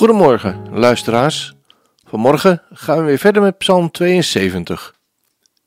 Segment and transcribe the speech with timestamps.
[0.00, 1.54] Goedemorgen, luisteraars.
[2.04, 4.94] Vanmorgen gaan we weer verder met Psalm 72.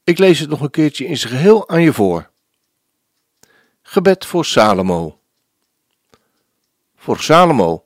[0.04, 2.30] Ik lees het nog een keertje in zijn geheel aan je voor.
[3.82, 5.20] Gebed voor Salomo.
[6.96, 7.86] Voor Salomo.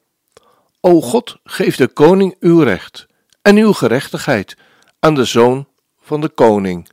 [0.79, 3.07] O God, geef de koning uw recht
[3.41, 4.57] en uw gerechtigheid
[4.99, 5.67] aan de zoon
[6.02, 6.89] van de koning.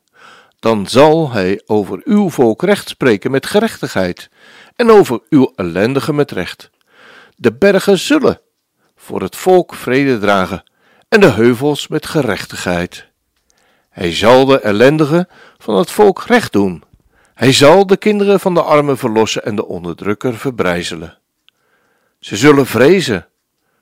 [0.58, 4.30] Dan zal hij over uw volk recht spreken met gerechtigheid
[4.76, 6.70] en over uw ellendigen met recht.
[7.36, 8.42] De bergen zullen
[9.04, 10.64] voor het volk vrede dragen
[11.08, 13.06] en de heuvels met gerechtigheid.
[13.90, 16.84] Hij zal de ellendigen van het volk recht doen.
[17.34, 21.18] Hij zal de kinderen van de armen verlossen en de onderdrukker verbrijzelen.
[22.18, 23.26] Ze zullen vrezen,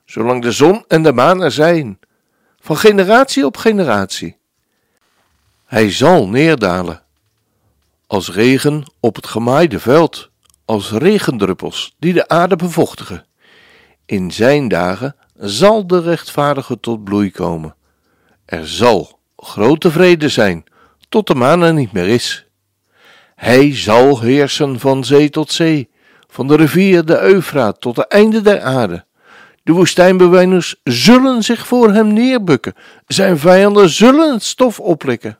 [0.05, 1.99] zolang de zon en de maan er zijn,
[2.59, 4.37] van generatie op generatie.
[5.65, 7.03] Hij zal neerdalen,
[8.07, 10.29] als regen op het gemaaide veld,
[10.65, 13.25] als regendruppels die de aarde bevochtigen.
[14.05, 17.75] In zijn dagen zal de rechtvaardige tot bloei komen.
[18.45, 20.63] Er zal grote vrede zijn,
[21.09, 22.45] tot de maan er niet meer is.
[23.35, 25.89] Hij zal heersen van zee tot zee,
[26.27, 29.05] van de rivier de Eufraat tot het einde der aarde.
[29.63, 32.73] De woestijnbewoners zullen zich voor hem neerbukken,
[33.07, 35.37] zijn vijanden zullen het stof oplikken.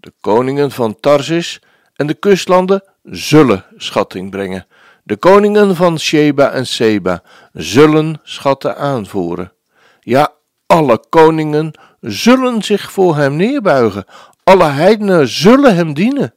[0.00, 1.60] De koningen van Tarsis
[1.96, 4.66] en de kustlanden zullen schatting brengen.
[5.08, 9.52] De koningen van Sheba en Seba zullen schatten aanvoeren.
[10.00, 10.32] Ja,
[10.66, 14.04] alle koningen zullen zich voor hem neerbuigen,
[14.44, 16.34] alle heidenen zullen hem dienen.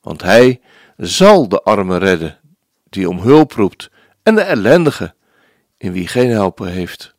[0.00, 0.60] Want hij
[0.96, 2.38] zal de armen redden,
[2.88, 3.90] die om hulp roept,
[4.22, 5.14] en de ellendige,
[5.76, 7.14] in wie geen helper heeft.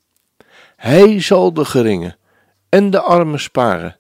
[0.76, 2.18] Hij zal de geringen
[2.70, 3.98] en de armen sparen,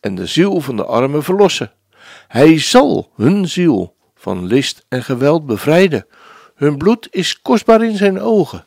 [0.00, 1.72] en de ziel van de armen verlossen.
[2.28, 3.95] Hij zal hun ziel
[4.26, 6.06] van list en geweld bevrijden.
[6.54, 8.66] Hun bloed is kostbaar in zijn ogen.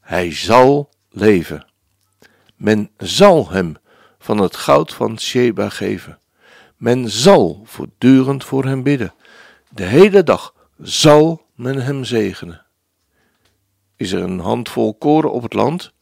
[0.00, 1.66] Hij zal leven.
[2.56, 3.76] Men zal hem
[4.18, 6.18] van het goud van Sheba geven.
[6.76, 9.14] Men zal voortdurend voor hem bidden.
[9.68, 12.66] De hele dag zal men hem zegenen.
[13.96, 15.92] Is er een handvol koren op het land,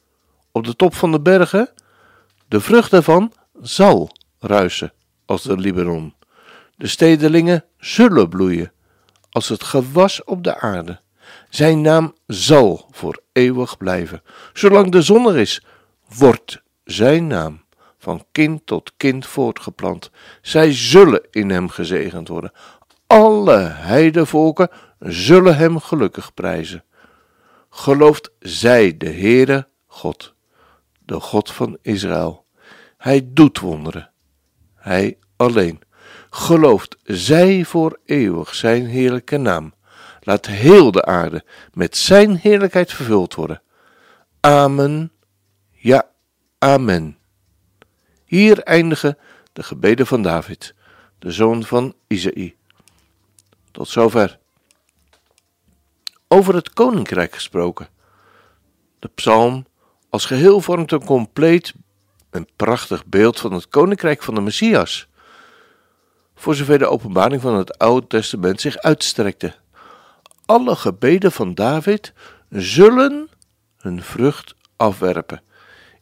[0.52, 1.70] op de top van de bergen?
[2.48, 4.92] De vrucht daarvan zal ruisen
[5.24, 6.16] als de Libanon.
[6.78, 8.72] De stedelingen zullen bloeien
[9.30, 11.00] als het gewas op de aarde.
[11.48, 14.22] Zijn naam zal voor eeuwig blijven.
[14.52, 15.64] Zolang de zon er is,
[16.16, 17.62] wordt zijn naam
[17.98, 20.10] van kind tot kind voortgeplant.
[20.42, 22.52] Zij zullen in hem gezegend worden.
[23.06, 26.84] Alle heidevolken zullen hem gelukkig prijzen.
[27.70, 30.34] Gelooft zij de Heere God,
[31.04, 32.44] de God van Israël.
[32.96, 34.10] Hij doet wonderen.
[34.74, 35.86] Hij alleen.
[36.30, 39.74] Gelooft zij voor eeuwig zijn heerlijke naam.
[40.20, 43.62] Laat heel de aarde met zijn heerlijkheid vervuld worden.
[44.40, 45.12] Amen.
[45.70, 46.08] Ja,
[46.58, 47.18] amen.
[48.24, 49.18] Hier eindigen
[49.52, 50.74] de gebeden van David,
[51.18, 52.54] de zoon van Isaïe.
[53.70, 54.38] Tot zover.
[56.28, 57.88] Over het koninkrijk gesproken.
[58.98, 59.66] De psalm
[60.08, 61.74] als geheel vormt een compleet
[62.30, 65.08] en prachtig beeld van het koninkrijk van de Messias.
[66.38, 69.54] Voor zover de openbaring van het Oude Testament zich uitstrekte.
[70.46, 72.12] Alle gebeden van David
[72.50, 73.28] zullen
[73.76, 75.42] hun vrucht afwerpen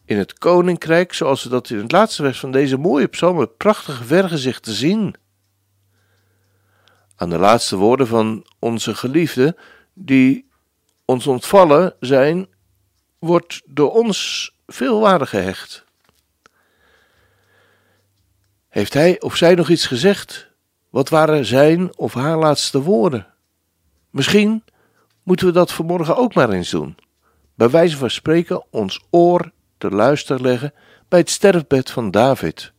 [0.07, 3.57] in het koninkrijk, zoals we dat in het laatste vers van deze mooie psalm het
[3.57, 5.15] prachtige vergezicht te zien.
[7.17, 9.57] Aan de laatste woorden van onze geliefde,
[9.95, 10.49] die
[11.05, 12.47] ons ontvallen zijn,
[13.19, 15.86] wordt door ons veel waarde gehecht.
[18.77, 20.51] Heeft hij of zij nog iets gezegd?
[20.91, 23.27] Wat waren zijn of haar laatste woorden?
[24.11, 24.65] Misschien
[25.23, 26.97] moeten we dat vanmorgen ook maar eens doen.
[27.55, 30.75] Bij wijze van spreken ons oor te luisteren leggen
[31.09, 32.73] bij het sterfbed van David,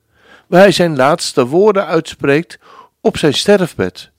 [0.48, 2.60] waar hij zijn laatste woorden uitspreekt
[3.02, 4.12] op zijn sterfbed.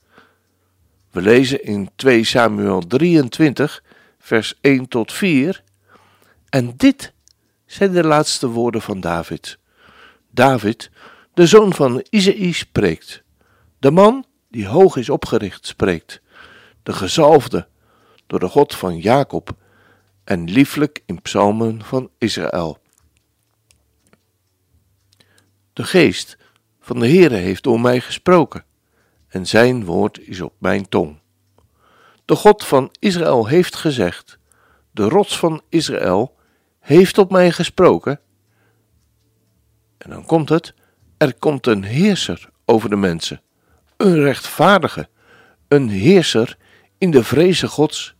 [1.11, 3.83] We lezen in 2 Samuel 23,
[4.19, 5.63] vers 1 tot 4.
[6.49, 7.13] En dit
[7.65, 9.57] zijn de laatste woorden van David.
[10.31, 10.91] David,
[11.39, 13.23] de zoon van Isaïe, spreekt.
[13.77, 16.21] De man die hoog is opgericht spreekt.
[16.83, 17.67] De gezalfde,
[18.27, 19.55] door de God van Jacob
[20.23, 22.77] en lieflijk in psalmen van Israël.
[25.73, 26.37] De geest
[26.79, 28.65] van de Heere heeft door mij gesproken
[29.27, 31.19] en zijn woord is op mijn tong.
[32.25, 34.39] De God van Israël heeft gezegd,
[34.91, 36.35] de rots van Israël
[36.79, 38.19] heeft op mij gesproken.
[39.97, 40.73] En dan komt het,
[41.19, 43.41] er komt een heerser over de mensen,
[43.97, 45.09] een rechtvaardige,
[45.67, 46.57] een heerser
[46.97, 48.15] in de vreze Gods.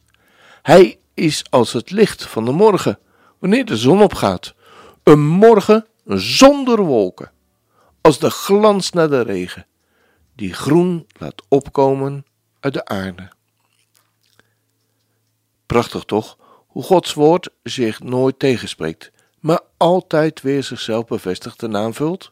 [0.61, 2.99] Hij is als het licht van de morgen,
[3.39, 4.53] wanneer de zon opgaat,
[5.03, 7.31] een morgen zonder wolken,
[8.01, 9.67] als de glans naar de regen,
[10.35, 12.25] die groen laat opkomen
[12.59, 13.31] uit de aarde.
[15.65, 16.37] Prachtig toch,
[16.67, 22.31] hoe Gods woord zich nooit tegenspreekt, maar altijd weer zichzelf bevestigt en aanvult?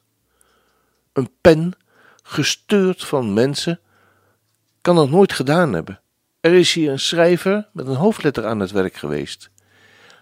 [1.17, 1.73] Een pen,
[2.23, 3.79] gestuurd van mensen,
[4.81, 6.01] kan dat nooit gedaan hebben.
[6.39, 9.49] Er is hier een schrijver met een hoofdletter aan het werk geweest.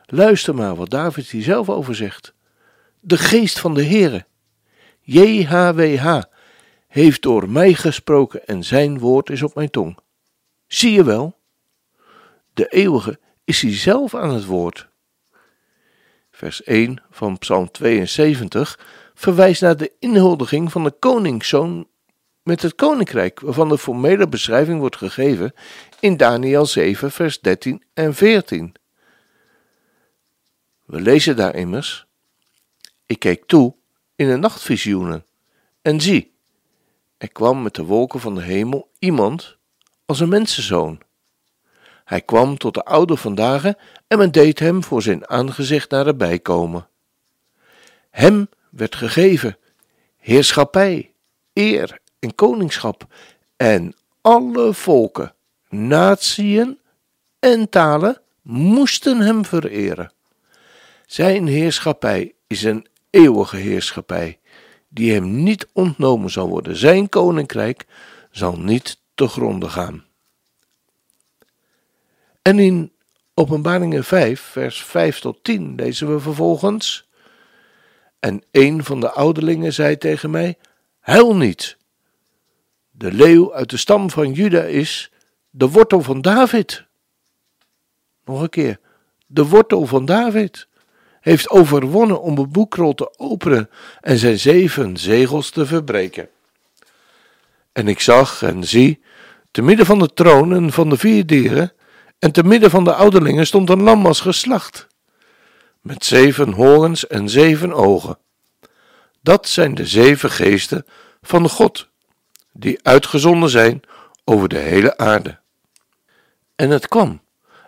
[0.06, 2.34] Luister maar wat David hier zelf over zegt.
[3.00, 4.26] De geest van de Heere,
[5.02, 6.22] JHWH,
[6.88, 9.98] heeft door mij gesproken en zijn woord is op mijn tong.
[10.68, 11.38] Zie je wel?
[12.54, 14.88] De eeuwige is hij zelf aan het woord.
[16.32, 18.80] Vers 1 van Psalm 72
[19.16, 21.88] verwijst naar de inhuldiging van de koningszoon
[22.44, 25.54] met het koninkrijk, waarvan de formele beschrijving wordt gegeven
[26.00, 28.74] in Daniel 7, vers 13 en 14.
[30.86, 32.06] We lezen daar immers:
[33.06, 33.76] Ik keek toe
[34.16, 35.26] in de nachtvisioenen,
[35.82, 36.34] en zie,
[37.18, 39.58] er kwam met de wolken van de hemel iemand
[40.06, 41.02] als een mensenzoon.
[42.06, 43.64] Hij kwam tot de oude vandaag
[44.08, 46.88] en men deed hem voor zijn aangezicht naderbij komen.
[48.10, 49.58] Hem werd gegeven
[50.18, 51.12] heerschappij,
[51.54, 53.08] eer en koningschap
[53.58, 55.34] en alle volken,
[55.70, 56.80] natieën
[57.40, 60.12] en talen moesten hem vereren.
[61.06, 64.40] Zijn heerschappij is een eeuwige heerschappij,
[64.88, 66.76] die hem niet ontnomen zal worden.
[66.76, 67.86] Zijn koninkrijk
[68.32, 70.06] zal niet te gronden gaan.
[72.42, 72.92] En in
[73.34, 77.08] Openbaringen 5, vers 5 tot 10 lezen we vervolgens.
[78.20, 80.58] En een van de ouderlingen zei tegen mij:
[81.00, 81.78] Huil niet.
[82.92, 85.12] De leeuw uit de stam van Juda is
[85.50, 86.86] de wortel van David.
[88.26, 88.80] Nog een keer.
[89.28, 90.68] De wortel van David
[91.22, 93.70] heeft overwonnen om het boekrol te openen
[94.02, 96.30] en zijn zeven zegels te verbreken.
[97.72, 99.02] En ik zag en zie,
[99.52, 101.74] te midden van de troon en van de vier dieren,
[102.20, 104.88] en te midden van de ouderlingen stond een lam als geslacht,
[105.86, 108.18] met zeven horens en zeven ogen.
[109.22, 110.86] Dat zijn de zeven geesten
[111.22, 111.90] van God,
[112.52, 113.82] die uitgezonden zijn
[114.24, 115.40] over de hele aarde.
[116.56, 117.22] En het kwam,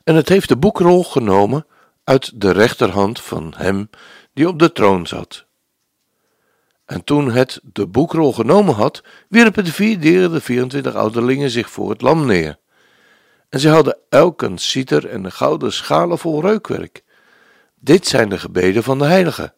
[0.03, 1.65] en het heeft de boekrol genomen
[2.03, 3.89] uit de rechterhand van hem
[4.33, 5.45] die op de troon zat.
[6.85, 11.69] En toen het de boekrol genomen had, wierpen de vier dieren, de 24 ouderlingen, zich
[11.69, 12.57] voor het lam neer.
[13.49, 17.05] En zij hadden elk een citer en een gouden schalen vol reukwerk.
[17.87, 19.53] Dit zijn de gebeden van de heiligen.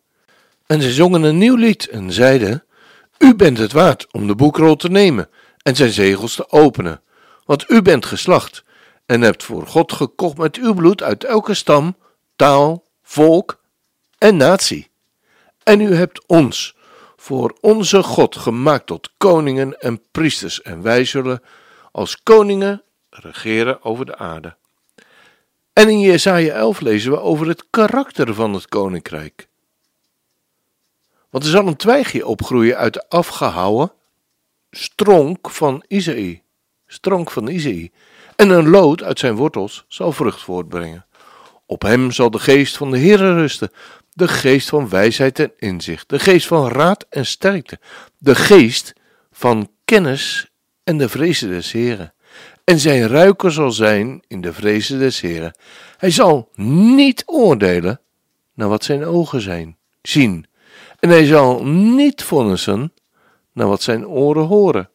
[0.65, 2.63] En zij zongen een nieuw lied en zeiden:
[3.17, 5.29] U bent het waard om de boekrol te nemen
[5.61, 7.01] en zijn zegels te openen,
[7.45, 8.63] want u bent geslacht
[9.05, 11.97] en hebt voor God gekocht met uw bloed uit elke stam,
[12.35, 13.61] taal, volk
[14.17, 14.91] en natie.
[15.63, 16.75] En u hebt ons
[17.15, 21.43] voor onze God gemaakt tot koningen en priesters, en wij zullen
[21.91, 24.57] als koningen regeren over de aarde.
[25.79, 29.47] En in Jesaja 11 lezen we over het karakter van het koninkrijk.
[31.29, 33.91] Want er zal een twijgje opgroeien uit de afgehouwen
[34.71, 36.41] stronk van Isaïe.
[36.87, 37.91] Stronk van Isaïe.
[38.35, 41.05] En een lood uit zijn wortels zal vrucht voortbrengen.
[41.65, 43.71] Op hem zal de geest van de Heere rusten,
[44.13, 47.79] de geest van wijsheid en inzicht, de geest van raad en sterkte,
[48.17, 48.93] de geest
[49.31, 50.51] van kennis
[50.83, 52.13] en de vrezen des Heeren
[52.69, 55.55] en zijn ruiker zal zijn in de vrezen des Heren.
[55.97, 57.99] Hij zal niet oordelen
[58.53, 60.45] naar wat zijn ogen zijn, zien,
[60.99, 62.93] en hij zal niet vonnissen
[63.53, 64.89] naar wat zijn oren horen.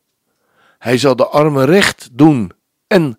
[0.79, 2.53] Hij zal de armen recht doen
[2.87, 3.19] en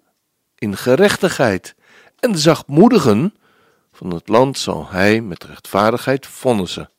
[0.56, 1.76] in gerechtigheid,
[2.20, 3.34] en de zachtmoedigen
[3.92, 6.90] van het land zal hij met rechtvaardigheid vonnissen.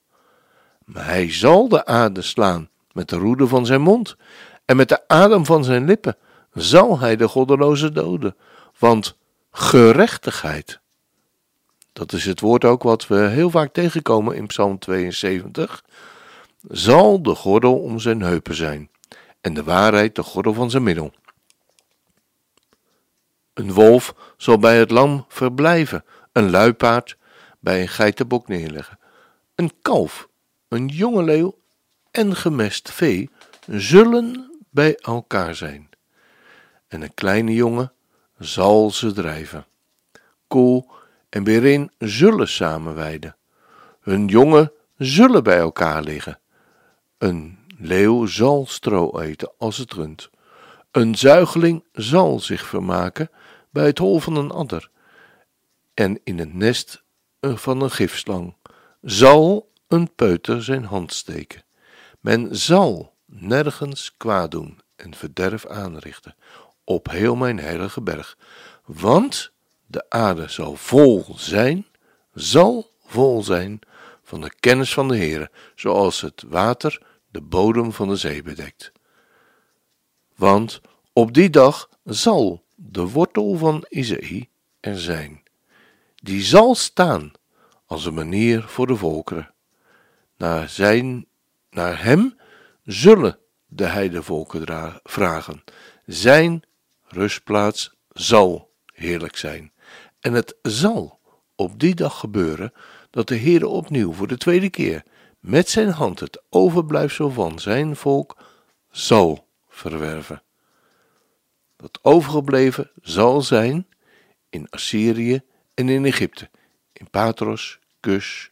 [0.85, 4.17] Maar hij zal de aarde slaan met de roede van zijn mond
[4.65, 6.17] en met de adem van zijn lippen
[6.57, 8.37] zal hij de goddeloze doden.
[8.79, 9.17] Want
[9.51, 10.81] gerechtigheid,
[11.93, 15.85] dat is het woord ook wat we heel vaak tegenkomen in Psalm 72,
[16.69, 18.91] zal de gordel om zijn heupen zijn
[19.41, 21.13] en de waarheid de gordel van zijn middel.
[23.55, 27.17] Een wolf zal bij het lam verblijven, een luipaard
[27.61, 28.99] bij een geitenbok neerleggen.
[29.55, 30.29] Een kalf,
[30.69, 31.59] een jonge leeuw
[32.11, 33.31] en gemest vee
[33.67, 35.86] zullen bij elkaar zijn.
[36.89, 37.93] En een kleine jongen
[38.39, 39.67] zal ze drijven.
[40.47, 40.91] Koel
[41.29, 43.37] en berin zullen samenweiden.
[44.01, 46.39] Hun jongen zullen bij elkaar liggen.
[47.19, 50.31] Een leeuw zal stro eten als het rund.
[50.91, 53.31] Een zuigeling zal zich vermaken
[53.71, 54.91] bij het hol van een adder.
[55.95, 57.03] En in het nest
[57.41, 58.55] van een gifslang
[59.03, 61.65] zal een peuter zijn hand steken.
[62.21, 66.35] Men zal nergens kwaad doen en verderf aanrichten
[66.87, 68.39] op heel mijn heilige berg,
[68.85, 69.53] want
[69.87, 71.87] de aarde zal vol zijn,
[72.35, 73.79] zal vol zijn
[74.23, 78.93] van de kennis van de Heere, zoals het water de bodem van de zee bedekt.
[80.35, 80.81] Want
[81.13, 84.49] op die dag zal de wortel van Isaïe
[84.81, 85.43] er zijn,
[86.15, 87.33] die zal staan
[87.87, 89.55] als een manier voor de volkeren.
[90.37, 91.27] Naar, zijn,
[91.71, 92.39] naar hem
[92.85, 95.65] zullen de heidevolken vragen.
[96.05, 96.63] Zijn
[97.09, 99.73] rustplaats zal heerlijk zijn.
[100.21, 101.21] En het zal
[101.55, 102.73] op die dag gebeuren
[103.11, 105.03] dat de Heere opnieuw voor de tweede keer
[105.41, 108.37] met zijn hand het overblijfsel van zijn volk
[108.91, 110.43] zal verwerven.
[111.77, 113.89] Dat overgebleven zal zijn
[114.49, 115.41] in Assyrië
[115.75, 116.51] en in Egypte,
[116.93, 118.51] in Patros, Kus,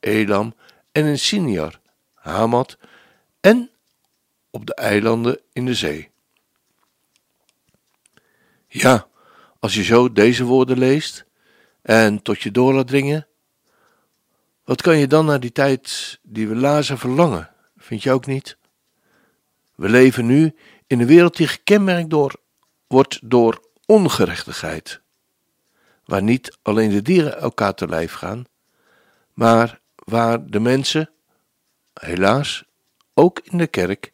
[0.00, 0.54] Elam
[0.92, 1.80] en in Siniar,
[2.14, 2.78] Hamat
[3.40, 3.70] en
[4.50, 6.11] op de eilanden in de zee.
[8.74, 9.06] Ja,
[9.58, 11.24] als je zo deze woorden leest
[11.82, 13.26] en tot je door laat dringen,
[14.64, 17.50] wat kan je dan naar die tijd die we lazen verlangen?
[17.76, 18.56] Vind je ook niet?
[19.74, 20.54] We leven nu
[20.86, 22.14] in een wereld die gekenmerkt
[22.86, 25.00] wordt door ongerechtigheid,
[26.04, 28.44] waar niet alleen de dieren elkaar te lijf gaan,
[29.32, 31.10] maar waar de mensen,
[31.94, 32.64] helaas,
[33.14, 34.12] ook in de kerk,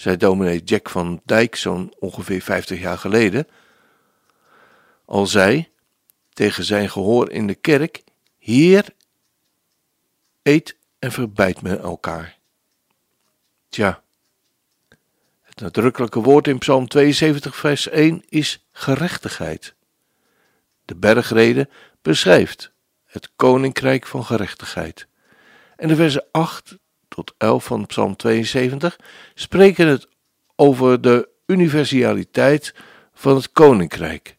[0.00, 3.46] zei dominee Jack van Dijk zo'n ongeveer 50 jaar geleden,
[5.04, 5.68] al zei
[6.32, 8.02] tegen zijn gehoor in de kerk:
[8.38, 8.84] Hier
[10.42, 12.38] eet en verbijt men elkaar.
[13.68, 14.02] Tja,
[15.40, 19.74] het nadrukkelijke woord in Psalm 72, vers 1 is gerechtigheid.
[20.84, 21.68] De bergrede
[22.02, 22.72] beschrijft
[23.04, 25.06] het koninkrijk van gerechtigheid.
[25.76, 26.78] En de versen 8
[27.14, 28.98] tot 11 van Psalm 72
[29.34, 30.08] spreken het
[30.56, 32.74] over de universaliteit
[33.14, 34.36] van het koninkrijk.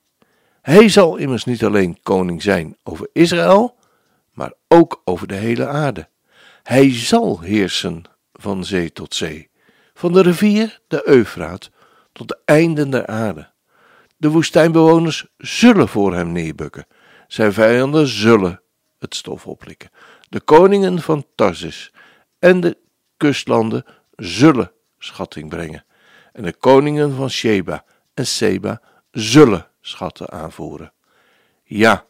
[0.62, 3.76] Hij zal immers niet alleen koning zijn over Israël,
[4.34, 6.08] maar ook over de hele aarde.
[6.64, 9.50] Hij zal heersen van zee tot zee,
[9.94, 11.70] van de rivier, de Eufraat,
[12.12, 13.50] tot de einden der aarde.
[14.18, 16.88] De woestijnbewoners zullen voor hem neerbukken,
[17.28, 18.62] zijn vijanden zullen
[19.00, 19.90] het stof oplikken.
[20.30, 21.92] De koningen van Tarsis
[22.42, 22.78] en de
[23.18, 25.86] kustlanden zullen schatting brengen,
[26.34, 28.82] en de koningen van Sheba en Seba
[29.12, 30.94] zullen schatten aanvoeren.
[31.64, 32.06] Ja,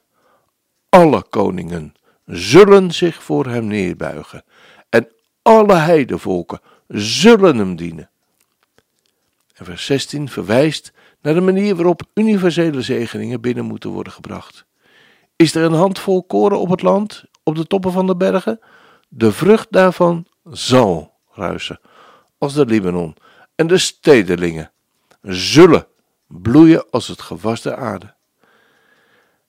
[0.89, 1.93] alle koningen
[2.25, 4.43] zullen zich voor hem neerbuigen
[4.89, 5.07] en
[5.41, 8.09] alle heidevolken zullen hem dienen.
[9.53, 14.65] En vers 16 verwijst naar de manier waarop universele zegeningen binnen moeten worden gebracht.
[15.35, 18.59] Is er een handvol koren op het land, op de toppen van de bergen?
[19.13, 21.79] De vrucht daarvan zal ruisen,
[22.37, 23.15] als de Libanon,
[23.55, 24.71] en de stedelingen
[25.21, 25.87] zullen
[26.27, 28.13] bloeien als het gewas der aarde.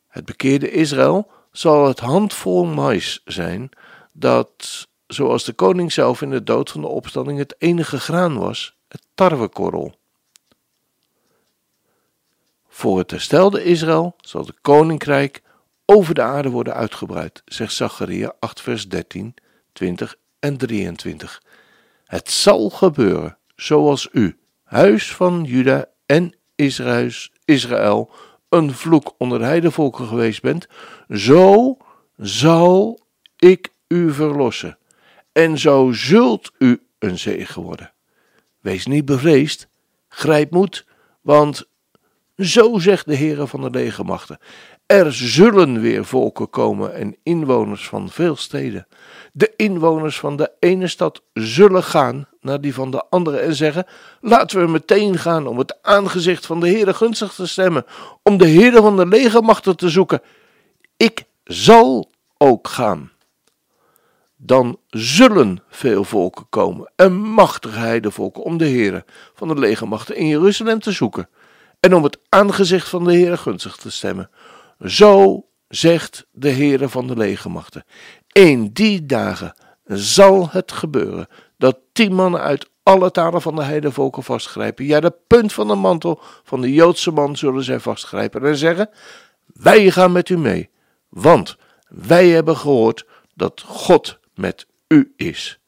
[0.09, 3.71] Het bekeerde Israël zal het handvol mais zijn
[4.13, 8.77] dat, zoals de koning zelf in de dood van de opstanding het enige graan was,
[8.89, 9.95] het tarwekorrel.
[12.69, 15.43] Voor het herstelde Israël zal het koninkrijk
[15.85, 19.35] over de aarde worden uitgebreid, zegt Zacharia 8 vers 13,
[19.73, 21.43] 20 en 23.
[22.05, 26.37] Het zal gebeuren zoals u, huis van Juda en
[27.45, 28.11] Israël,
[28.49, 30.67] een vloek onder de heidevolken geweest bent,
[31.11, 31.77] zo
[32.17, 33.01] zal
[33.37, 34.79] ik u verlossen.
[35.33, 37.93] En zo zult u een zegen worden.
[38.61, 39.69] Wees niet bevreesd,
[40.09, 40.87] grijp moed,
[41.21, 41.69] want
[42.37, 44.39] zo zegt de Heere van de legermachten.
[44.87, 48.87] Er zullen weer volken komen en inwoners van veel steden.
[49.33, 53.87] De inwoners van de ene stad zullen gaan naar die van de andere en zeggen:
[54.21, 57.85] Laten we meteen gaan om het aangezicht van de Heere gunstig te stemmen,
[58.23, 60.21] om de Heere van de legermachten te zoeken.
[60.97, 63.11] Ik zal ook gaan.
[64.37, 70.27] Dan zullen veel volken komen en machtige heidevolken om de Heere van de legermachten in
[70.27, 71.29] Jeruzalem te zoeken.
[71.81, 74.31] en om het aangezicht van de Heere gunstig te stemmen.
[74.87, 77.85] Zo zegt de Heere van de legermachten.
[78.33, 84.23] In die dagen zal het gebeuren dat tien mannen uit alle talen van de heidevolken
[84.23, 84.85] vastgrijpen.
[84.85, 88.91] Ja, de punt van de mantel van de Joodse man zullen zij vastgrijpen en zeggen:
[89.47, 90.71] Wij gaan met u mee,
[91.09, 91.57] want
[91.89, 95.59] wij hebben gehoord dat God met u is.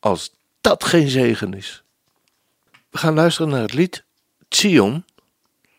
[0.00, 1.82] Als dat geen zegen is.
[2.90, 4.04] We gaan luisteren naar het lied
[4.48, 5.04] Zion,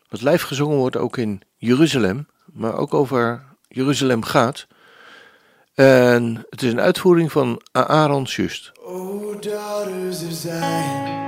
[0.08, 4.66] wat lijf gezongen wordt ook in Jeruzalem, maar ook over Jeruzalem gaat.
[5.74, 8.72] En het is een uitvoering van Aaron Just.
[8.84, 11.22] O daughters of Zion,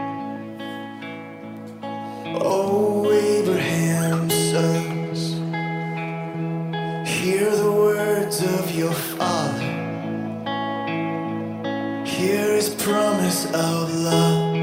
[2.43, 3.05] O
[3.41, 5.35] Abraham's sons,
[7.09, 9.65] hear the words of your father,
[12.05, 14.55] hear his promise of love.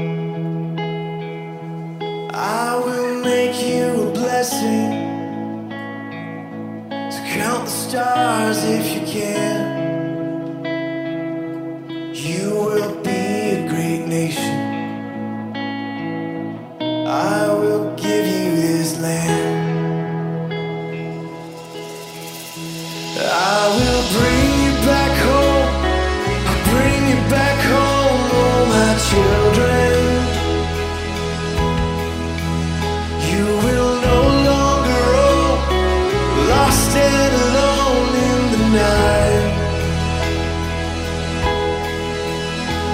[2.34, 4.93] I will make you a blessing.
[7.64, 9.63] The stars if you can.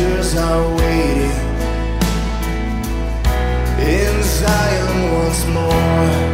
[0.00, 1.30] pastures are waiting
[3.78, 6.29] in Zion once more.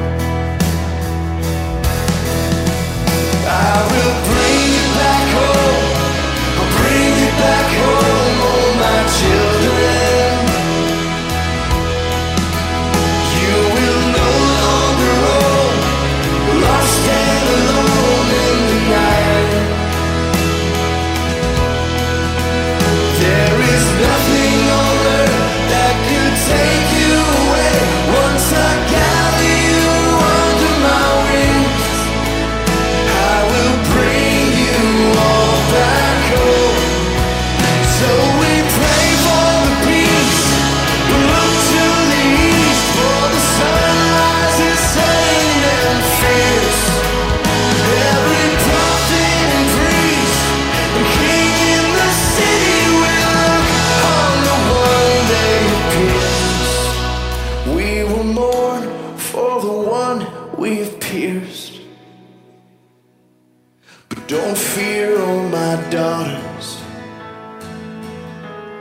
[64.27, 66.83] Don't fear, oh my daughters,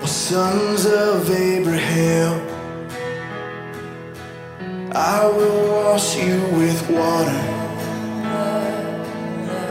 [0.01, 2.41] oh sons of Abraham.
[4.91, 7.43] I will wash you with water.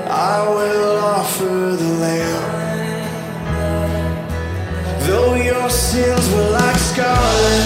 [0.07, 2.45] I will offer the lamb.
[5.07, 7.65] Though your sins were like scarlet,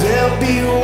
[0.00, 0.83] they'll be